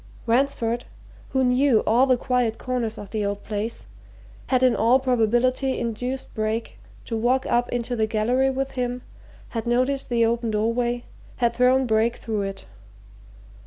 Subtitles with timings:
[0.25, 0.85] Ransford,
[1.29, 3.85] who knew all the quiet corners of the old place,
[4.47, 9.03] had in all probability induced Brake to walk up into the gallery with him,
[9.49, 11.03] had noticed the open doorway,
[11.35, 12.65] had thrown Brake through it.